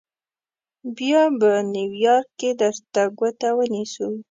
[0.97, 4.07] بیا به نیویارک کې درته کوټه ونیسو.